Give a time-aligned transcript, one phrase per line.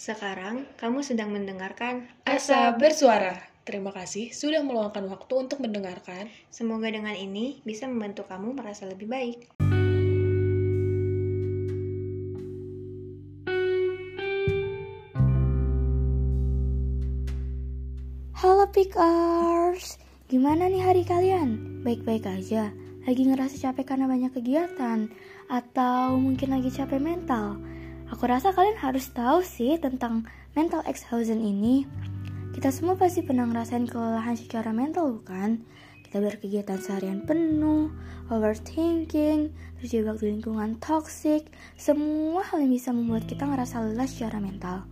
[0.00, 3.36] Sekarang kamu sedang mendengarkan Asa bersuara.
[3.68, 6.24] Terima kasih sudah meluangkan waktu untuk mendengarkan.
[6.48, 9.44] Semoga dengan ini bisa membantu kamu merasa lebih baik.
[18.40, 20.00] Halo Pickers,
[20.32, 21.84] gimana nih hari kalian?
[21.84, 22.72] Baik-baik aja?
[23.04, 25.12] Lagi ngerasa capek karena banyak kegiatan?
[25.52, 27.60] Atau mungkin lagi capek mental?
[28.10, 30.26] Aku rasa kalian harus tahu sih tentang
[30.58, 31.86] mental exhaustion ini.
[32.50, 35.62] Kita semua pasti pernah ngerasain kelelahan secara mental bukan?
[36.02, 37.94] Kita berkegiatan seharian penuh,
[38.26, 41.46] overthinking, terjebak di lingkungan toxic,
[41.78, 44.90] semua hal yang bisa membuat kita ngerasa lelah secara mental.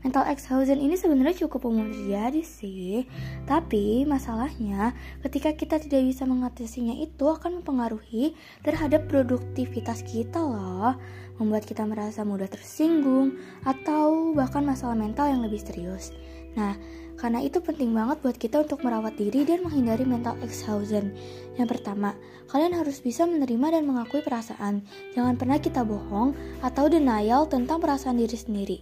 [0.00, 3.04] Mental exhaustion ini sebenarnya cukup umum terjadi sih,
[3.44, 8.32] tapi masalahnya ketika kita tidak bisa mengatasinya itu akan mempengaruhi
[8.64, 10.96] terhadap produktivitas kita loh,
[11.36, 13.36] membuat kita merasa mudah tersinggung
[13.68, 16.16] atau bahkan masalah mental yang lebih serius.
[16.58, 16.74] Nah,
[17.20, 21.12] karena itu penting banget buat kita untuk merawat diri dan menghindari mental exhaustion.
[21.60, 22.16] Yang pertama,
[22.48, 24.80] kalian harus bisa menerima dan mengakui perasaan.
[25.12, 26.32] Jangan pernah kita bohong
[26.64, 28.78] atau denial tentang perasaan diri sendiri.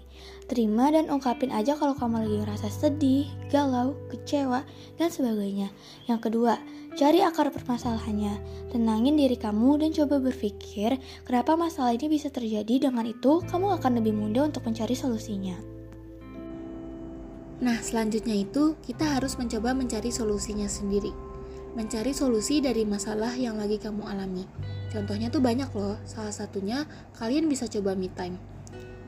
[0.47, 4.63] Terima dan ungkapin aja kalau kamu lagi ngerasa sedih, galau, kecewa,
[5.03, 5.75] dan sebagainya.
[6.07, 6.63] Yang kedua,
[6.95, 8.39] cari akar permasalahannya.
[8.71, 10.95] Tenangin diri kamu dan coba berpikir
[11.27, 12.87] kenapa masalah ini bisa terjadi.
[12.87, 15.78] Dengan itu, kamu akan lebih mudah untuk mencari solusinya.
[17.59, 21.11] Nah, selanjutnya itu kita harus mencoba mencari solusinya sendiri.
[21.75, 24.47] Mencari solusi dari masalah yang lagi kamu alami.
[24.95, 25.99] Contohnya tuh banyak loh.
[26.07, 26.87] Salah satunya
[27.19, 28.39] kalian bisa coba me time.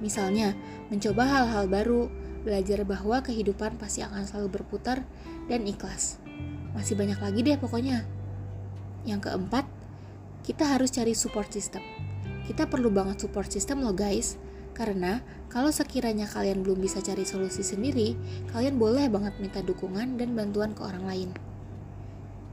[0.03, 0.59] Misalnya,
[0.91, 2.11] mencoba hal-hal baru,
[2.43, 5.07] belajar bahwa kehidupan pasti akan selalu berputar
[5.47, 6.19] dan ikhlas.
[6.75, 8.03] Masih banyak lagi deh pokoknya.
[9.07, 9.65] Yang keempat,
[10.43, 11.87] kita harus cari support system.
[12.51, 14.35] Kita perlu banget support system loh guys
[14.77, 18.15] karena kalau sekiranya kalian belum bisa cari solusi sendiri,
[18.55, 21.31] kalian boleh banget minta dukungan dan bantuan ke orang lain.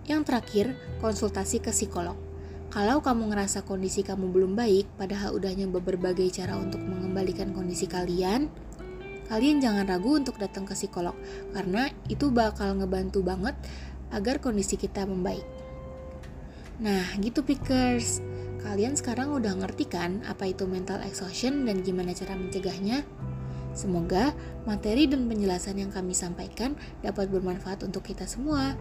[0.08, 0.66] Yang terakhir,
[1.04, 2.18] konsultasi ke psikolog.
[2.74, 7.86] Kalau kamu ngerasa kondisi kamu belum baik, padahal udah nyoba berbagai cara untuk mengembalikan kondisi
[7.86, 8.52] kalian,
[9.32, 11.16] kalian jangan ragu untuk datang ke psikolog,
[11.56, 13.56] karena itu bakal ngebantu banget
[14.12, 15.44] agar kondisi kita membaik.
[16.80, 18.22] Nah, gitu pickers.
[18.68, 23.08] Kalian sekarang udah ngerti kan apa itu mental exhaustion dan gimana cara mencegahnya?
[23.72, 24.36] Semoga
[24.68, 28.76] materi dan penjelasan yang kami sampaikan dapat bermanfaat untuk kita semua.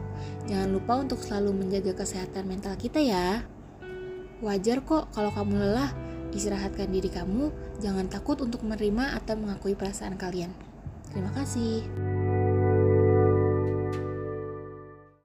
[0.50, 3.46] Jangan lupa untuk selalu menjaga kesehatan mental kita ya.
[4.42, 5.94] Wajar kok kalau kamu lelah,
[6.34, 10.50] istirahatkan diri kamu, jangan takut untuk menerima atau mengakui perasaan kalian.
[11.14, 12.25] Terima kasih.